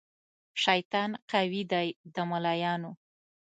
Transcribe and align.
شیطان 0.63 1.09
قوي 1.31 1.63
دی 1.73 1.87
د 2.13 2.15
ملایانو 2.29 2.91